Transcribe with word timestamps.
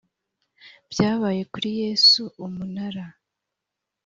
byabaye 0.91 1.41
kuri 1.51 1.69
Yesu 1.81 2.21
Umunara 2.45 3.05